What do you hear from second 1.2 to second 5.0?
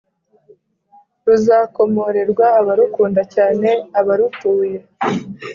Ruzakomorerwa abarukunda cyane abarutuye